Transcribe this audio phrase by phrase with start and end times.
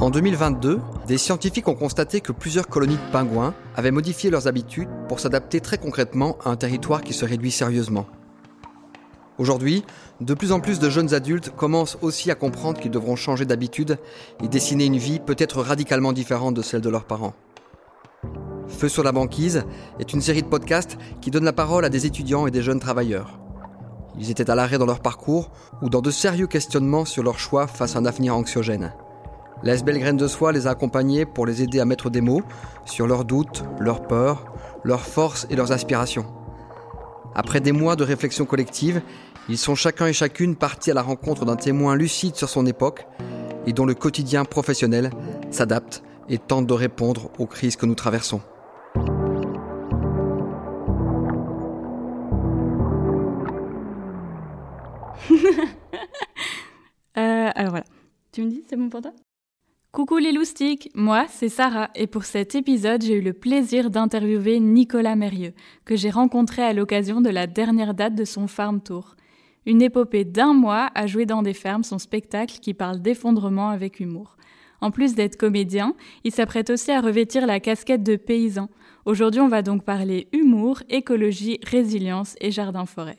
[0.00, 4.88] En 2022, des scientifiques ont constaté que plusieurs colonies de pingouins avaient modifié leurs habitudes
[5.08, 8.06] pour s'adapter très concrètement à un territoire qui se réduit sérieusement.
[9.38, 9.84] Aujourd'hui,
[10.20, 13.98] de plus en plus de jeunes adultes commencent aussi à comprendre qu'ils devront changer d'habitude
[14.42, 17.34] et dessiner une vie peut-être radicalement différente de celle de leurs parents.
[18.68, 19.64] Feu sur la banquise
[19.98, 22.80] est une série de podcasts qui donne la parole à des étudiants et des jeunes
[22.80, 23.38] travailleurs.
[24.18, 25.50] Ils étaient à l'arrêt dans leur parcours
[25.82, 28.92] ou dans de sérieux questionnements sur leur choix face à un avenir anxiogène.
[29.62, 32.42] La SBL Graine de Soie les a accompagnés pour les aider à mettre des mots
[32.84, 34.52] sur leurs doutes, leurs peurs,
[34.84, 36.26] leurs forces et leurs aspirations.
[37.34, 39.02] Après des mois de réflexion collective,
[39.48, 43.06] ils sont chacun et chacune partis à la rencontre d'un témoin lucide sur son époque
[43.66, 45.10] et dont le quotidien professionnel
[45.50, 48.40] s'adapte et tente de répondre aux crises que nous traversons.
[58.38, 58.62] Tu me dis,
[59.90, 64.60] Coucou les loustiques, moi c'est Sarah et pour cet épisode j'ai eu le plaisir d'interviewer
[64.60, 69.16] Nicolas Mérieux, que j'ai rencontré à l'occasion de la dernière date de son Farm Tour.
[69.66, 73.98] Une épopée d'un mois à jouer dans des fermes son spectacle qui parle d'effondrement avec
[73.98, 74.36] humour.
[74.80, 78.68] En plus d'être comédien, il s'apprête aussi à revêtir la casquette de paysan.
[79.04, 83.18] Aujourd'hui on va donc parler humour, écologie, résilience et jardin-forêt.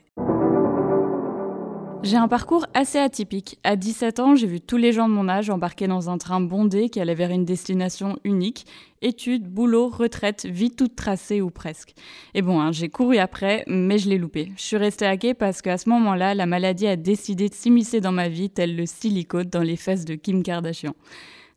[2.02, 3.60] J'ai un parcours assez atypique.
[3.66, 6.40] À 17 ans, j'ai vu tous les gens de mon âge embarquer dans un train
[6.40, 8.66] bondé qui allait vers une destination unique.
[9.02, 11.94] Études, boulot, retraite, vie toute tracée ou presque.
[12.34, 14.54] Et bon, hein, j'ai couru après, mais je l'ai loupé.
[14.56, 18.14] Je suis restée quai parce qu'à ce moment-là, la maladie a décidé de s'immiscer dans
[18.14, 20.96] ma vie tel le silicone dans les fesses de Kim Kardashian.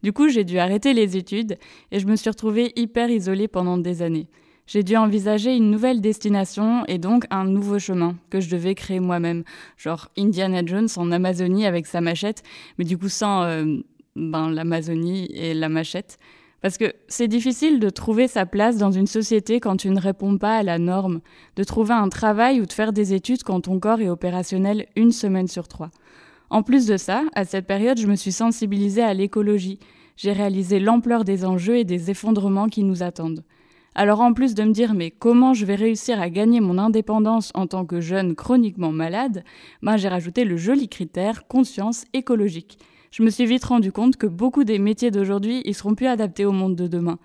[0.03, 1.57] Du coup, j'ai dû arrêter les études
[1.93, 4.27] et je me suis retrouvée hyper isolée pendant des années
[4.67, 9.01] j'ai dû envisager une nouvelle destination et donc un nouveau chemin que je devais créer
[9.01, 9.45] moi-même.
[9.77, 12.43] Genre Indiana Jones en Amazonie avec sa machette,
[12.79, 13.65] mais du coup sans euh,
[14.17, 16.19] ben, l'Amazonie et la machette.
[16.61, 20.39] Parce que c'est difficile de trouver sa place dans une société quand tu ne réponds
[20.39, 21.20] pas à la norme,
[21.57, 25.11] de trouver un travail ou de faire des études quand ton corps est opérationnel une
[25.11, 25.91] semaine sur trois.
[26.51, 29.81] En plus de ça, à cette période, je me suis sensibilisée à l'écologie.
[30.17, 33.42] J'ai réalisé l'ampleur des enjeux et des effondrements qui nous attendent.
[33.95, 37.51] Alors en plus de me dire mais comment je vais réussir à gagner mon indépendance
[37.55, 39.45] en tant que jeune chroniquement malade,
[39.83, 42.79] ben j'ai rajouté le joli critère conscience écologique.
[43.11, 46.47] Je me suis vite rendu compte que beaucoup des métiers d'aujourd'hui, ils seront plus adaptés
[46.47, 47.19] au monde de demain.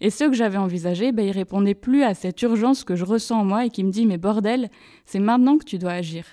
[0.00, 3.40] Et ceux que j'avais envisagés, ben, ils répondaient plus à cette urgence que je ressens
[3.40, 4.70] en moi et qui me dit mais bordel,
[5.04, 6.24] c'est maintenant que tu dois agir.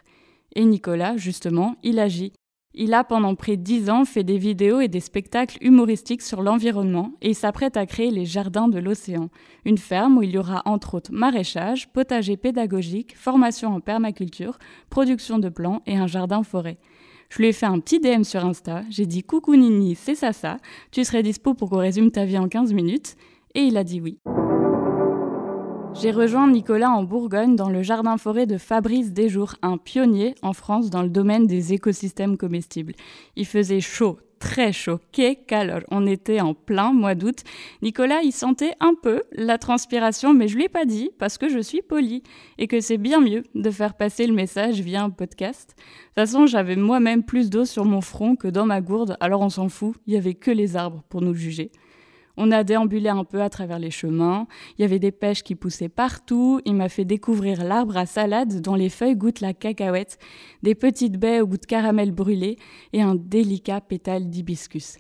[0.55, 2.33] Et Nicolas, justement, il agit.
[2.75, 6.43] Il a pendant près de dix ans fait des vidéos et des spectacles humoristiques sur
[6.43, 9.29] l'environnement et s'apprête à créer les Jardins de l'Océan,
[9.65, 14.59] une ferme où il y aura entre autres maraîchage, potager pédagogique, formation en permaculture,
[14.91, 16.77] production de plants et un jardin forêt.
[17.29, 20.31] Je lui ai fait un petit DM sur Insta, j'ai dit coucou Nini, c'est ça
[20.31, 20.57] ça,
[20.91, 23.15] tu serais dispo pour qu'on résume ta vie en 15 minutes?
[23.55, 24.19] Et il a dit oui.
[25.95, 30.53] J'ai rejoint Nicolas en Bourgogne dans le jardin forêt de Fabrice Desjours, un pionnier en
[30.53, 32.93] France dans le domaine des écosystèmes comestibles.
[33.35, 35.81] Il faisait chaud, très chaud, qu'est calor.
[35.91, 37.43] On était en plein mois d'août.
[37.81, 41.49] Nicolas, il sentait un peu la transpiration, mais je lui ai pas dit parce que
[41.49, 42.23] je suis poli
[42.57, 45.75] et que c'est bien mieux de faire passer le message via un podcast.
[45.75, 49.41] De toute façon, j'avais moi-même plus d'eau sur mon front que dans ma gourde, alors
[49.41, 49.95] on s'en fout.
[50.07, 51.71] Il y avait que les arbres pour nous juger.
[52.41, 54.47] On a déambulé un peu à travers les chemins.
[54.77, 56.61] Il y avait des pêches qui poussaient partout.
[56.63, 60.17] Il m'a fait découvrir l'arbre à salade dont les feuilles goûtent la cacahuète,
[60.63, 62.57] des petites baies au goût de caramel brûlé
[62.93, 64.99] et un délicat pétale d'hibiscus.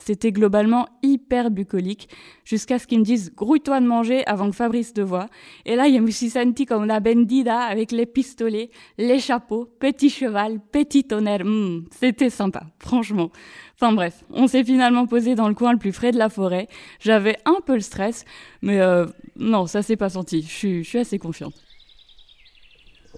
[0.00, 2.08] C'était globalement hyper bucolique,
[2.44, 5.26] jusqu'à ce qu'ils me disent grouille-toi de manger avant que Fabrice te voie.
[5.66, 10.08] Et là, je me suis senti comme la bendida avec les pistolets, les chapeaux, petit
[10.08, 11.44] cheval, petit tonnerre.
[11.44, 13.30] Hmm, c'était sympa, franchement.
[13.74, 16.68] Enfin bref, on s'est finalement posé dans le coin le plus frais de la forêt.
[17.00, 18.24] J'avais un peu le stress,
[18.62, 19.04] mais euh,
[19.36, 20.42] non, ça s'est pas senti.
[20.42, 21.54] Je suis, je suis assez confiante.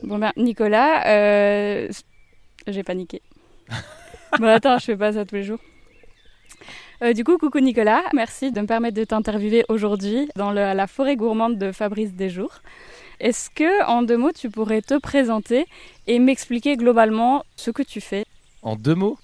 [0.02, 1.88] Bon ben, Nicolas, euh,
[2.66, 3.20] j'ai paniqué.
[4.38, 5.60] bon attends, je fais pas ça tous les jours.
[7.02, 11.16] Euh, du coup, coucou Nicolas, merci de me permettre de t'interviewer aujourd'hui dans la forêt
[11.16, 12.60] gourmande de Fabrice Desjours.
[13.20, 15.64] Est-ce que, en deux mots, tu pourrais te présenter
[16.06, 18.26] et m'expliquer globalement ce que tu fais?
[18.62, 19.18] En deux mots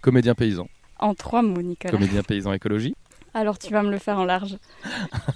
[0.00, 0.66] Comédien paysan.
[0.98, 1.92] En trois mots, Nicolas.
[1.92, 2.96] Comédien paysan écologie.
[3.32, 4.56] Alors tu vas me le faire en large.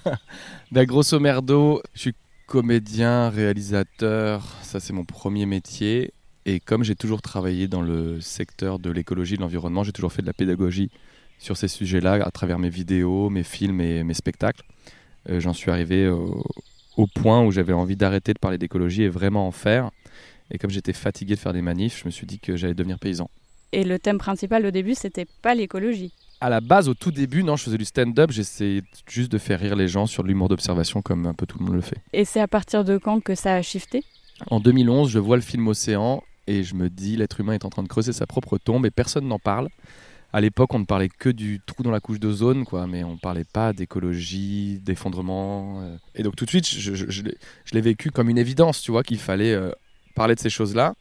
[0.73, 2.15] ben, grosso merdo, je suis
[2.47, 6.13] comédien, réalisateur, ça c'est mon premier métier.
[6.45, 10.23] Et comme j'ai toujours travaillé dans le secteur de l'écologie, de l'environnement, j'ai toujours fait
[10.23, 10.91] de la pédagogie
[11.39, 14.65] sur ces sujets-là à travers mes vidéos, mes films et mes spectacles.
[15.29, 19.47] Euh, j'en suis arrivé au, point où j'avais envie d'arrêter de parler d'écologie et vraiment
[19.47, 19.91] en faire.
[20.51, 22.99] Et comme j'étais fatigué de faire des manifs, je me suis dit que j'allais devenir
[22.99, 23.31] paysan.
[23.73, 26.13] et le thème principal au début, c'était pas l'écologie.
[26.41, 29.59] À la base, au tout début, non, je faisais du stand-up, j'essayais juste de faire
[29.59, 31.97] rire les gens sur l'humour d'observation comme un peu tout le monde le fait.
[32.13, 34.05] Et c'est à partir de quand que ça a shifté?
[34.51, 37.71] En 2011, je vois le film Océan et je me dis l'être humain est en
[37.71, 39.69] train de creuser sa propre tombe et personne n'en parle.
[40.37, 43.13] À l'époque, on ne parlait que du trou dans la couche d'ozone, quoi, mais on
[43.13, 45.81] ne parlait pas d'écologie, d'effondrement.
[45.83, 45.97] euh.
[46.17, 48.83] Et donc tout de suite, je, je- je l'ai- je l'ai vécu comme une évidence,
[48.83, 49.71] tu vois, qu'il fallait euh,
[50.17, 50.95] parler de ces choses-là.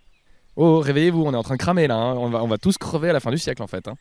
[0.55, 2.13] Oh, réveillez-vous, on est en train de cramer là, hein.
[2.13, 3.87] on, va, on va tous crever à la fin du siècle en fait.
[3.87, 3.95] hein.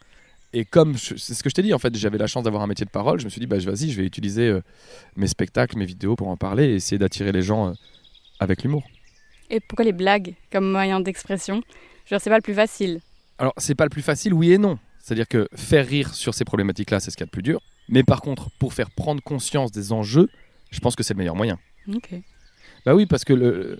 [0.53, 2.67] Et comme, c'est ce que je t'ai dit, en fait, j'avais la chance d'avoir un
[2.67, 4.61] métier de parole, je me suis dit, bah, vas-y, je vais utiliser euh,
[5.17, 7.73] mes spectacles, mes vidéos pour en parler et essayer d'attirer les gens
[8.39, 8.83] avec l'humour.
[9.49, 11.63] Et pourquoi les blagues comme moyen d'expression?
[12.07, 13.01] Dire, c'est pas le plus facile.
[13.39, 14.79] Alors, c'est pas le plus facile, oui et non.
[15.03, 17.61] C'est-à-dire que faire rire sur ces problématiques-là, c'est ce qu'il y a de plus dur.
[17.89, 20.29] Mais par contre, pour faire prendre conscience des enjeux,
[20.71, 21.59] je pense que c'est le meilleur moyen.
[21.93, 22.11] Ok.
[22.87, 23.79] Bah oui, parce que le...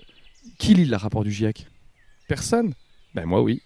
[0.59, 1.65] qui lit le rapport du GIEC
[2.27, 2.73] Personne.
[3.15, 3.61] Ben moi, oui.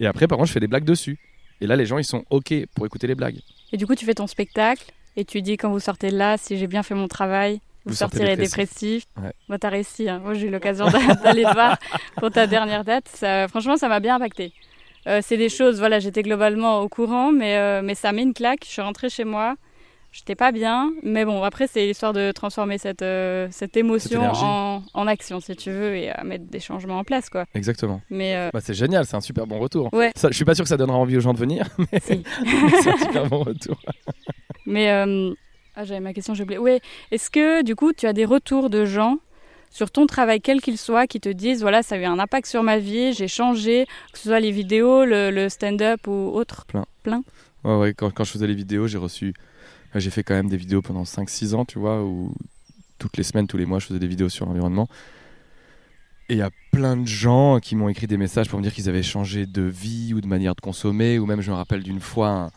[0.00, 1.18] Et après, par contre, je fais des blagues dessus.
[1.60, 3.40] Et là, les gens, ils sont OK pour écouter les blagues.
[3.72, 4.84] Et du coup, tu fais ton spectacle
[5.16, 7.94] et tu dis quand vous sortez de là, si j'ai bien fait mon travail, vous,
[7.94, 9.04] sortirez dépressif.
[9.16, 9.32] Ouais.
[9.48, 10.08] Bah, t'as réussi.
[10.08, 10.20] hein.
[10.20, 11.78] Moi, j'ai eu l'occasion d'a- d'aller te voir
[12.16, 13.08] pour ta dernière date.
[13.08, 14.52] Ça- franchement, ça m'a bien impacté.
[15.08, 18.34] Euh, c'est des choses, voilà, j'étais globalement au courant, mais, euh, mais ça met une
[18.34, 18.60] claque.
[18.64, 19.56] Je suis rentrée chez moi.
[20.10, 24.82] J'étais pas bien, mais bon, après, c'est l'histoire de transformer cette, euh, cette émotion en,
[24.94, 27.44] en action, si tu veux, et à mettre des changements en place, quoi.
[27.54, 28.00] Exactement.
[28.08, 29.90] Mais euh, Bah, c'est génial, c'est un super bon retour.
[29.92, 30.10] Ouais.
[30.16, 32.22] Ça, je suis pas sûr que ça donnera envie aux gens de venir, mais si.
[32.82, 33.78] c'est un super bon retour.
[34.66, 36.58] Mais ah, j'avais ma question, j'ai oublié.
[36.58, 36.80] Ouais,
[37.12, 39.18] est-ce que du coup, tu as des retours de gens
[39.70, 42.46] sur ton travail, quel qu'il soit, qui te disent voilà, ça a eu un impact
[42.46, 46.66] sur ma vie, j'ai changé, que ce soit les vidéos, le, le stand-up ou autre
[47.64, 49.34] Ouais, ouais, quand, quand je faisais les vidéos, j'ai reçu.
[49.94, 52.32] euh, J'ai fait quand même des vidéos pendant 5-6 ans, tu vois, où
[52.98, 54.88] toutes les semaines, tous les mois, je faisais des vidéos sur l'environnement.
[56.28, 58.72] Et il y a plein de gens qui m'ont écrit des messages pour me dire
[58.74, 61.18] qu'ils avaient changé de vie ou de manière de consommer.
[61.18, 62.50] Ou même, je me rappelle d'une fois, un,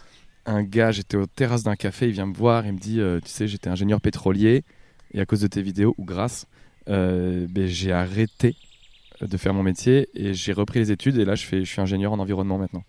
[0.45, 3.19] un gars, j'étais aux terrasses d'un café, il vient me voir, il me dit euh,
[3.21, 4.63] Tu sais, j'étais ingénieur pétrolier,
[5.13, 6.47] et à cause de tes vidéos, ou grâce,
[6.91, 8.55] euh, ben, j'ai arrêté
[9.21, 11.17] de faire mon métier et j'ai repris les études.
[11.17, 12.83] Et là, je, suis ingénieur en environnement maintenant.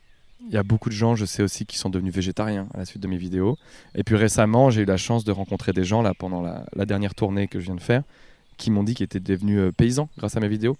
[0.49, 2.84] Il y a beaucoup de gens, je sais aussi, qui sont devenus végétariens à la
[2.84, 3.58] suite de mes vidéos.
[3.94, 7.14] Et puis récemment, j'ai eu la chance de rencontrer des gens, là, pendant la, dernière
[7.14, 8.02] tournée que je viens de faire,
[8.56, 10.76] qui m'ont dit qu'ils étaient devenus euh, paysans grâce à mes vidéos.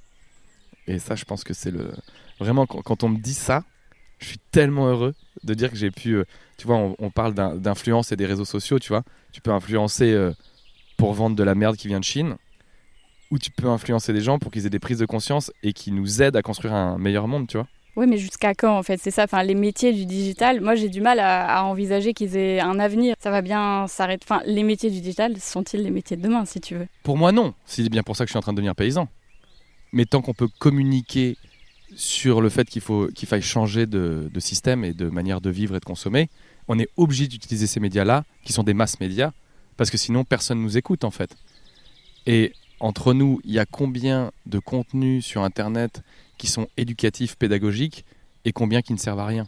[0.89, 1.93] Et ça, je pense que c'est le.
[2.41, 3.63] Vraiment, quand, on me dit ça,
[4.19, 5.15] je suis tellement heureux
[5.45, 6.17] de dire que j'ai pu.
[6.17, 6.25] euh,
[6.57, 9.05] tu vois, on, parle d'in- d'influence et des réseaux sociaux, tu vois.
[9.31, 10.31] Tu peux influencer
[10.97, 12.37] pour vendre de la merde qui vient de Chine,
[13.33, 15.91] ou tu peux influencer des gens pour qu'ils aient des prises de conscience et qui
[15.91, 17.67] nous aident à construire un meilleur monde, tu vois.
[17.97, 20.91] Oui, mais jusqu'à quand en fait C'est ça, enfin, les métiers du digital, moi j'ai
[20.91, 23.15] du mal à, à envisager qu'ils aient un avenir.
[23.19, 24.27] Ça va bien s'arrêter.
[24.29, 26.87] Enfin, les métiers du digital sont-ils les métiers de demain, si tu veux?
[27.03, 27.55] Pour moi, non.
[27.65, 29.09] C'est bien pour ça que je suis en train de devenir paysan.
[29.93, 31.39] Mais tant qu'on peut communiquer
[31.97, 35.49] sur le fait qu'il faut qu'il faille changer de, de système et de manière de
[35.49, 36.29] vivre et de consommer,
[36.69, 39.33] on est obligé d'utiliser ces médias-là, qui sont des masses médias,
[39.79, 41.35] parce que sinon personne nous écoute en fait.
[42.27, 42.53] Et
[42.83, 46.03] entre nous, il y a combien de contenus sur Internet
[46.37, 48.05] qui sont éducatifs, pédagogiques,
[48.45, 49.47] et combien qui ne servent à rien?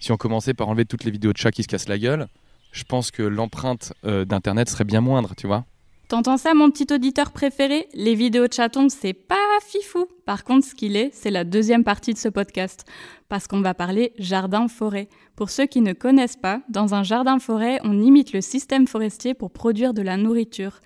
[0.00, 2.28] Si on commençait par enlever toutes les vidéos de chats qui se cassent la gueule,
[2.72, 5.66] je pense que l'empreinte euh, d'Internet serait bien moindre, tu vois.
[6.08, 7.86] T'entends ça, mon petit auditeur préféré?
[7.92, 9.36] Les vidéos de chatons, c'est pas
[9.66, 10.06] fifou.
[10.24, 12.86] Par contre, ce qu'il est, c'est la deuxième partie de ce podcast.
[13.28, 15.08] Parce qu'on va parler jardin-forêt.
[15.36, 19.50] Pour ceux qui ne connaissent pas, dans un jardin-forêt, on imite le système forestier pour
[19.50, 20.80] produire de la nourriture.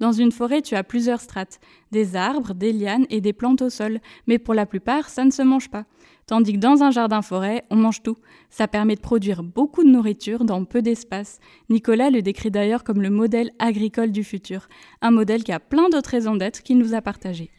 [0.00, 1.60] Dans une forêt, tu as plusieurs strates,
[1.92, 5.30] des arbres, des lianes et des plantes au sol, mais pour la plupart, ça ne
[5.30, 5.84] se mange pas.
[6.26, 8.16] Tandis que dans un jardin-forêt, on mange tout.
[8.48, 11.38] Ça permet de produire beaucoup de nourriture dans peu d'espace.
[11.68, 14.68] Nicolas le décrit d'ailleurs comme le modèle agricole du futur,
[15.02, 17.50] un modèle qui a plein d'autres raisons d'être qu'il nous a partagées.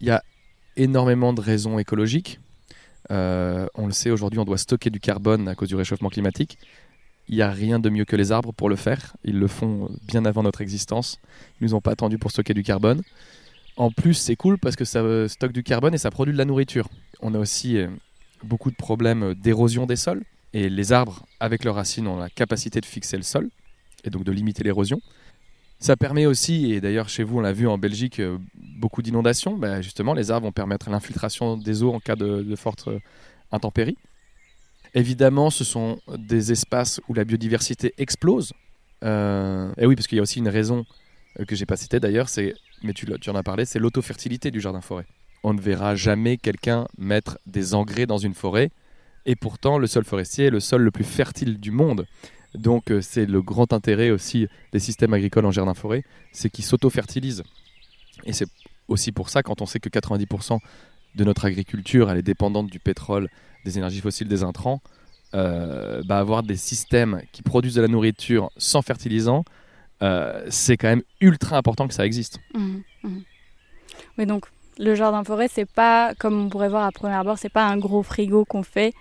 [0.00, 0.22] Il y a
[0.76, 2.40] énormément de raisons écologiques.
[3.10, 6.58] Euh, on le sait, aujourd'hui, on doit stocker du carbone à cause du réchauffement climatique.
[7.32, 9.16] Il n'y a rien de mieux que les arbres pour le faire.
[9.24, 11.18] Ils le font bien avant notre existence.
[11.58, 13.00] Ils nous ont pas attendu pour stocker du carbone.
[13.78, 16.38] En plus, c'est cool parce que ça euh, stocke du carbone et ça produit de
[16.38, 16.90] la nourriture.
[17.22, 17.88] On a aussi euh,
[18.44, 20.22] beaucoup de problèmes d'érosion des sols.
[20.52, 23.48] Et les arbres, avec leurs racines, ont la capacité de fixer le sol
[24.04, 25.00] et donc de limiter l'érosion.
[25.78, 28.36] Ça permet aussi, et d'ailleurs chez vous on l'a vu en Belgique, euh,
[28.78, 29.56] beaucoup d'inondations.
[29.56, 32.98] Ben, justement, les arbres vont permettre l'infiltration des eaux en cas de, de forte euh,
[33.52, 33.96] intempérie.
[34.94, 38.52] Évidemment, ce sont des espaces où la biodiversité explose.
[39.04, 40.84] Euh, et oui, parce qu'il y a aussi une raison
[41.40, 44.60] euh, que j'ai pas citée d'ailleurs, c'est, mais tu, en as parlé, c'est l'autofertilité du
[44.60, 45.06] jardin forêt.
[45.42, 48.70] On ne verra jamais quelqu'un mettre des engrais dans une forêt,
[49.24, 52.06] et pourtant le sol forestier est le sol le plus fertile du monde.
[52.54, 56.64] Donc euh, c'est le grand intérêt aussi des systèmes agricoles en jardin forêt, c'est qu'ils
[56.64, 57.44] s'auto-fertilisent.
[58.24, 58.46] Et c'est
[58.88, 60.58] aussi pour ça, quand on sait que 90%
[61.14, 63.28] de notre agriculture, elle est dépendante du pétrole
[63.64, 64.80] des énergies fossiles, des intrants,
[65.34, 69.44] euh, bah, avoir des systèmes qui produisent de la nourriture sans fertilisant,
[70.02, 72.38] euh, c'est quand même ultra important que ça existe.
[72.54, 73.22] Mhm, mhm.
[74.18, 74.46] Oui, donc
[74.78, 77.76] le jardin forêt, c'est pas, comme on pourrait voir à première abord, c'est pas un
[77.76, 78.92] gros frigo qu'on fait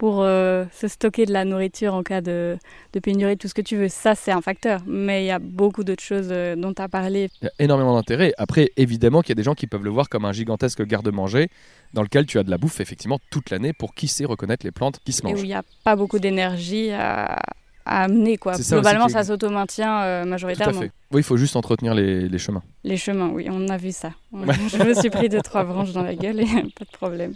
[0.00, 2.56] pour euh, se stocker de la nourriture en cas de,
[2.94, 3.88] de pénurie, tout ce que tu veux.
[3.90, 4.80] Ça, c'est un facteur.
[4.86, 7.28] Mais il y a beaucoup d'autres choses euh, dont tu as parlé.
[7.42, 8.32] Il y a énormément d'intérêt.
[8.38, 11.48] Après, évidemment qu'il y a des gens qui peuvent le voir comme un gigantesque garde-manger
[11.92, 14.72] dans lequel tu as de la bouffe effectivement toute l'année pour qui sait reconnaître les
[14.72, 15.42] plantes qui se Et où mangent.
[15.42, 17.38] il n'y a pas beaucoup d'énergie à,
[17.84, 18.38] à amener.
[18.38, 18.54] Quoi.
[18.54, 20.80] Ça Globalement, qui- ça s'auto-maintient euh, Tout à majoritairement.
[20.80, 20.92] fait.
[21.12, 22.62] Oui, il faut juste entretenir les, les chemins.
[22.84, 24.12] Les chemins, oui, on a vu ça.
[24.32, 26.44] Je me suis pris deux, trois branches dans la gueule et
[26.78, 27.34] pas de problème.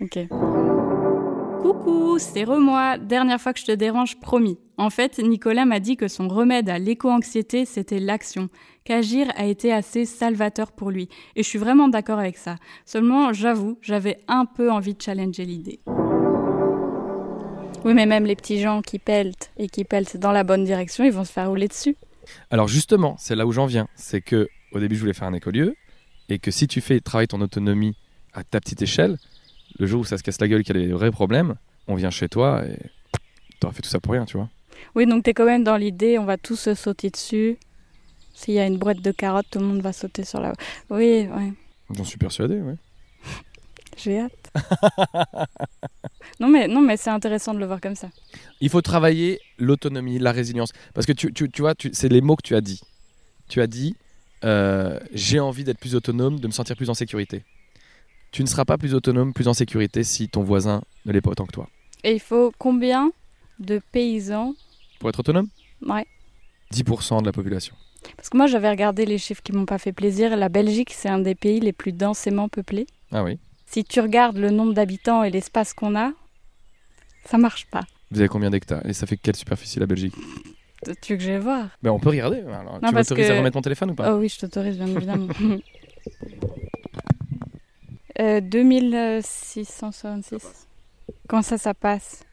[0.00, 0.18] Ok.
[1.62, 2.96] Coucou, c'est Remois.
[2.96, 4.58] Dernière fois que je te dérange, promis.
[4.78, 8.48] En fait, Nicolas m'a dit que son remède à l'éco-anxiété, c'était l'action,
[8.84, 11.10] qu'agir a été assez salvateur pour lui.
[11.36, 12.56] Et je suis vraiment d'accord avec ça.
[12.86, 15.80] Seulement, j'avoue, j'avais un peu envie de challenger l'idée.
[17.84, 21.04] Oui, mais même les petits gens qui peltent et qui peltent dans la bonne direction,
[21.04, 21.96] ils vont se faire rouler dessus.
[22.50, 23.86] Alors justement, c'est là où j'en viens.
[23.94, 25.74] C'est que au début, je voulais faire un écolieu
[26.30, 27.96] et que si tu fais travailler ton autonomie
[28.32, 29.18] à ta petite échelle,
[29.78, 31.54] le jour où ça se casse la gueule, qu'il y a des vrais problèmes,
[31.86, 32.78] on vient chez toi et
[33.60, 34.48] t'auras fait tout ça pour rien, tu vois.
[34.94, 37.58] Oui, donc t'es quand même dans l'idée, on va tous se sauter dessus.
[38.34, 40.52] S'il y a une boîte de carottes, tout le monde va sauter sur la.
[40.88, 41.52] Oui, oui,
[41.94, 42.76] J'en suis persuadé, ouais.
[43.96, 44.50] j'ai hâte.
[46.40, 48.08] non, mais, non, mais c'est intéressant de le voir comme ça.
[48.60, 50.72] Il faut travailler l'autonomie, la résilience.
[50.94, 52.80] Parce que tu, tu, tu vois, tu- c'est les mots que tu as dit.
[53.48, 53.96] Tu as dit
[54.44, 57.44] euh, j'ai envie d'être plus autonome, de me sentir plus en sécurité.
[58.32, 61.30] Tu ne seras pas plus autonome, plus en sécurité si ton voisin ne l'est pas
[61.30, 61.68] autant que toi.
[62.04, 63.10] Et il faut combien
[63.58, 64.54] de paysans
[65.00, 65.48] Pour être autonome?
[65.86, 66.06] Ouais.
[66.72, 67.74] 10% de la population.
[68.16, 70.36] Parce que moi, j'avais regardé les chiffres qui m'ont pas fait plaisir.
[70.36, 72.86] La Belgique, c'est un des pays les plus densément peuplés.
[73.10, 73.38] Ah oui.
[73.66, 76.12] Si tu regardes le nombre d'habitants et l'espace qu'on a,
[77.24, 77.82] ça marche pas.
[78.10, 78.84] Vous avez combien d'hectares?
[78.86, 80.14] Et ça fait quelle superficie la Belgique?
[81.02, 81.68] Tu veux que je vais voir?
[81.82, 82.38] Ben, On peut regarder.
[82.40, 84.12] Alors, Non, tu m'autorises que- à remettre mon téléphone ou pas?
[84.14, 85.28] Oh oui, je t'autorise, bien évidemment.
[88.20, 90.66] euh, 2666.
[91.28, 92.24] Comment ça, ça passe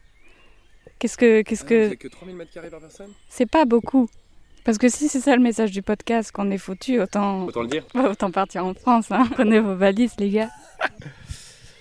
[0.98, 1.42] Qu'est-ce que.
[1.42, 1.94] Qu'est-ce que...
[1.94, 3.12] que 3000 m2 par personne?
[3.28, 4.08] C'est pas beaucoup.
[4.64, 7.44] Parce que si c'est ça le message du podcast, qu'on est foutu, autant...
[7.44, 7.86] Autant le dire.
[7.94, 9.10] autant partir en France.
[9.10, 9.26] Hein.
[9.32, 10.50] Prenez vos valises, les gars.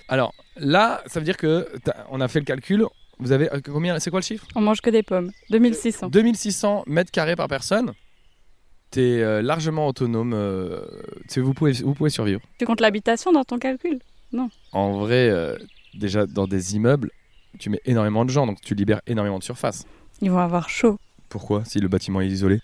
[0.07, 1.67] Alors là, ça veut dire que
[2.09, 2.85] on a fait le calcul.
[3.19, 4.47] Vous avez euh, combien C'est quoi le chiffre?
[4.55, 5.31] On mange que des pommes.
[5.49, 6.09] 2600.
[6.09, 7.93] 2600 mètres carrés par personne.
[8.91, 10.33] T'es euh, largement autonome.
[10.33, 10.81] euh,
[11.29, 12.41] tu vous, pouvez, vous pouvez survivre.
[12.57, 13.99] Tu comptes l'habitation dans ton calcul?
[14.71, 15.57] En vrai, euh,
[15.93, 17.11] déjà dans des immeubles,
[17.59, 19.85] tu mets énormément de gens, donc tu libères énormément de surface.
[20.21, 20.97] Ils vont avoir chaud.
[21.29, 21.63] Pourquoi?
[21.65, 22.59] Si le bâtiment est isolé?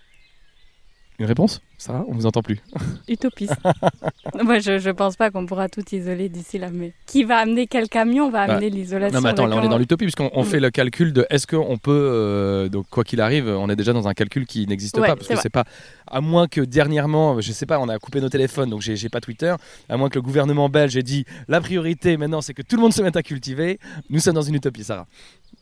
[1.20, 1.62] Une réponse?
[1.78, 2.60] Sarah On vous entend plus.
[3.08, 3.54] Utopiste.
[4.44, 7.68] Moi, je, je pense pas qu'on pourra tout isoler d'ici là, mais qui va amener
[7.68, 10.32] quel camion va Bah, amener l'isolation Non mais attends, là on est dans l'utopie puisqu'on
[10.34, 10.46] on Mm.
[10.46, 13.94] fait le calcul de est-ce qu'on peut, euh, donc quoi qu'il arrive, on est déjà
[13.94, 15.66] dans un calcul qui n'existe Ouais, pas parce que c'est pas,
[16.08, 19.10] à moins que dernièrement, je sais pas, on a coupé nos téléphones donc j'ai j'ai
[19.10, 19.54] pas Twitter,
[19.90, 22.82] à moins que le gouvernement belge ait dit la priorité maintenant c'est que tout le
[22.82, 23.80] monde se mette à cultiver,
[24.10, 25.06] nous sommes dans une utopie Sarah.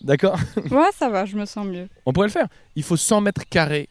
[0.01, 0.37] D'accord?
[0.71, 1.87] Ouais, ça va, je me sens mieux.
[2.05, 2.47] On pourrait le faire.
[2.75, 3.87] Il faut 100 mètres carrés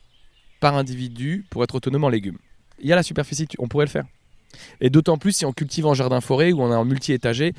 [0.61, 2.39] par individu pour être autonome en légumes.
[2.79, 4.05] Il y a la superficie, on pourrait le faire.
[4.81, 7.55] Et d'autant plus si on cultive en jardin-forêt ou en multi-étagé.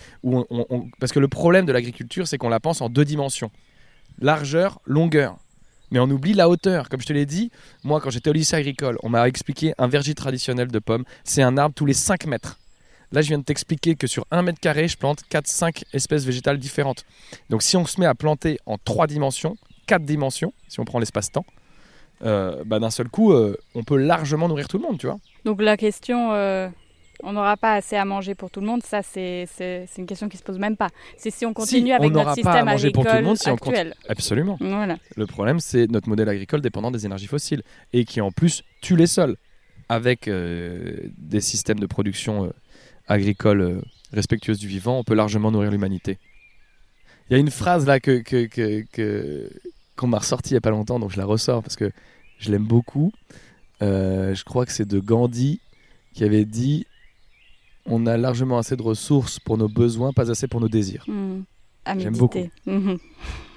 [0.99, 3.51] Parce que le problème de l'agriculture, c'est qu'on la pense en deux dimensions.
[4.19, 5.37] Largeur, longueur.
[5.91, 6.89] Mais on oublie la hauteur.
[6.89, 7.51] Comme je te l'ai dit,
[7.83, 11.05] moi, quand j'étais au lycée agricole, on m'a expliqué un verger traditionnel de pommes.
[11.23, 12.59] C'est un arbre tous les 5 mètres.
[13.11, 16.57] Là, je viens de t'expliquer que sur 1 mètre carré, je plante 4-5 espèces végétales
[16.59, 17.05] différentes.
[17.49, 20.99] Donc, si on se met à planter en 3 dimensions, 4 dimensions, si on prend
[20.99, 21.45] l'espace-temps,
[22.23, 25.17] euh, bah, d'un seul coup, euh, on peut largement nourrir tout le monde, tu vois.
[25.45, 26.67] Donc la question, euh,
[27.23, 29.47] on n'aura pas assez à manger pour tout le monde, ça c'est
[29.97, 30.89] une question qui se pose même pas.
[31.17, 33.37] C'est si on continue Si, avec notre pas à système pour tout le agricole monde
[33.37, 33.93] si on compte- actuel.
[34.09, 34.57] Absolument.
[34.59, 34.97] Voilà.
[35.15, 37.63] Le problème, c'est notre modèle agricole dépendant des énergies fossiles
[37.93, 39.35] et qui en plus tue les sols
[39.89, 42.51] avec euh, des systèmes de production
[43.07, 43.81] agricole
[44.13, 44.97] respectueuse du vivant.
[44.99, 46.17] On peut largement nourrir l'humanité.
[47.29, 49.49] Il y a une phrase là que que- que- que-
[50.01, 51.91] qu'on m'a ressortie il y a pas longtemps, donc je la ressors parce que
[52.37, 53.11] je l'aime beaucoup.
[53.81, 55.59] Euh, je crois que c'est de Gandhi
[56.13, 56.85] qui avait dit
[57.85, 61.05] on a largement assez de ressources pour nos besoins, pas assez pour nos désirs.
[61.07, 61.41] Hmm.
[61.97, 62.13] J'aime.
[62.67, 62.97] Mhm.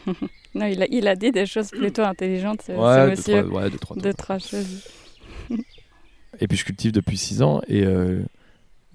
[0.55, 3.47] non, il a, il a dit des choses plutôt intelligentes, ce, ce Ouais, deux, monsieur.
[3.47, 4.83] trois, ouais, deux, trois, Deux, trois choses.
[6.41, 8.23] Et puis je cultive depuis 6 ans et euh,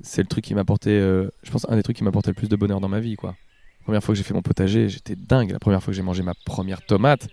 [0.02, 2.32] c'est le truc qui m'a apporté, euh, je pense, un des trucs qui m'a apporté
[2.32, 3.16] le plus de bonheur dans ma vie.
[3.16, 3.36] Quoi.
[3.90, 5.50] Première fois que j'ai fait mon potager, j'étais dingue.
[5.50, 7.28] La première fois que j'ai mangé ma première tomate,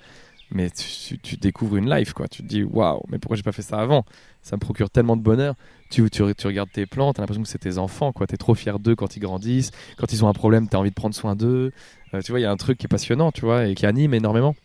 [0.50, 2.28] mais tu, découvres une life, quoi.
[2.28, 4.06] Tu te dis, waouh, mais pourquoi j'ai pas fait ça avant?
[4.40, 5.54] Ça me procure tellement de bonheur.
[5.90, 8.26] tu, regardes tes plantes, t'as l'impression que c'est tes enfants, quoi.
[8.26, 9.70] T'es trop fier d'eux quand ils grandissent.
[9.98, 11.72] Quand ils ont un problème, t'as envie de prendre soin d'eux.
[12.14, 13.84] Euh, tu vois, il y a un truc qui est passionnant, tu vois, et qui
[13.84, 14.56] anime énormément.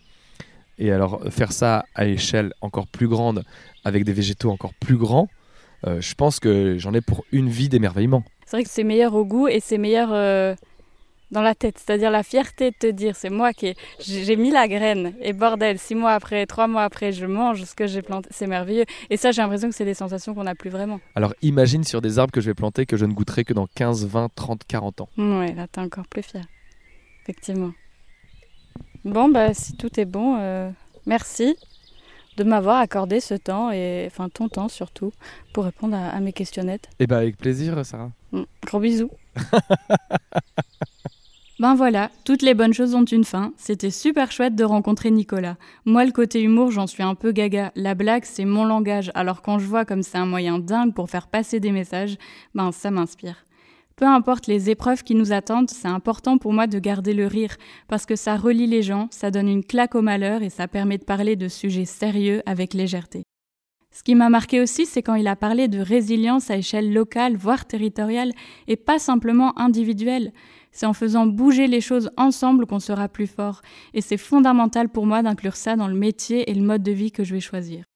[0.77, 3.43] Et alors, faire ça à échelle encore plus grande,
[3.83, 5.27] avec des végétaux encore plus grands,
[5.88, 8.24] euh, je pense que j'en ai pour une vie d'émerveillement.
[8.45, 10.55] C'est vrai que c'est meilleur au goût et c'est meilleur euh,
[11.31, 11.77] dans la tête.
[11.77, 15.79] C'est-à-dire la fierté de te dire, c'est moi qui j'ai mis la graine et bordel,
[15.79, 18.29] six mois après, trois mois après, je mange ce que j'ai planté.
[18.31, 18.85] C'est merveilleux.
[19.09, 21.00] Et ça, j'ai l'impression que c'est des sensations qu'on n'a plus vraiment.
[21.15, 23.67] Alors imagine sur des arbres que je vais planter que je ne goûterai que dans
[23.75, 25.09] 15, 20, 30, 40 ans.
[25.17, 26.43] Ouais, là, t'es encore plus fier.
[27.23, 27.71] Effectivement.
[29.03, 30.69] Bon, bah, si tout est bon, euh,
[31.05, 31.55] merci
[32.38, 35.11] de m'avoir accordé ce temps, et enfin ton temps surtout,
[35.53, 36.85] pour répondre à, mes questionnettes.
[37.00, 38.11] Et eh bah, avec plaisir, Sarah.
[38.31, 39.11] Mm, gros bisous.
[41.62, 43.53] Ben voilà, toutes les bonnes choses ont une fin.
[43.56, 45.58] C'était super chouette de rencontrer Nicolas.
[45.86, 47.72] Moi, le côté humour, j'en suis un peu gaga.
[47.75, 49.12] La blague, c'est mon langage.
[49.13, 52.18] Alors quand je vois comme c'est un moyen dingue pour faire passer des messages,
[52.56, 53.46] ben ça m'inspire.
[53.96, 57.56] Peu importe les épreuves qui nous attendent, c'est important pour moi de garder le rire,
[57.88, 60.98] parce que ça relie les gens, ça donne une claque au malheur et ça permet
[60.98, 63.22] de parler de sujets sérieux avec légèreté.
[63.94, 67.36] Ce qui m'a marqué aussi, c'est quand il a parlé de résilience à échelle locale,
[67.36, 68.32] voire territoriale,
[68.68, 70.32] et pas simplement individuelle.
[70.72, 73.62] C'est en faisant bouger les choses ensemble qu'on sera plus fort,
[73.94, 77.12] et c'est fondamental pour moi d'inclure ça dans le métier et le mode de vie
[77.12, 77.90] que je vais choisir.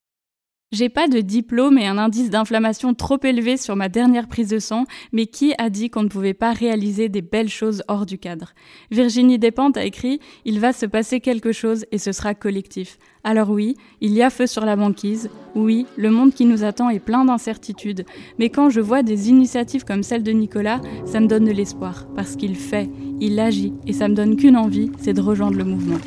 [0.72, 4.58] J'ai pas de diplôme et un indice d'inflammation trop élevé sur ma dernière prise de
[4.58, 8.18] sang, mais qui a dit qu'on ne pouvait pas réaliser des belles choses hors du
[8.18, 8.54] cadre?
[8.90, 12.98] Virginie Despentes a écrit Il va se passer quelque chose et ce sera collectif.
[13.24, 15.30] Alors oui, il y a feu sur la banquise.
[15.54, 18.04] Oui, le monde qui nous attend est plein d'incertitudes.
[18.40, 22.08] Mais quand je vois des initiatives comme celle de Nicolas, ça me donne de l'espoir.
[22.16, 22.90] Parce qu'il fait,
[23.22, 26.00] il agit, et ça me donne qu'une envie, c'est de rejoindre le mouvement.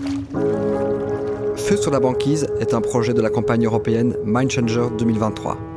[1.59, 5.68] Feu sur la banquise est un projet de la campagne européenne Mindchanger 2023.